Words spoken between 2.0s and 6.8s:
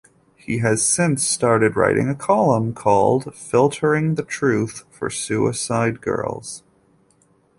a column, called "Filtering The Truth," for Suicide Girls.